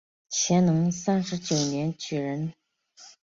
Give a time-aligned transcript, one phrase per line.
[0.31, 2.55] 乾隆三十九年举人。